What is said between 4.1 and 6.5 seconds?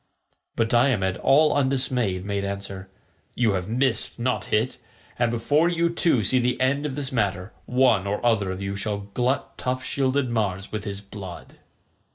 not hit, and before you two see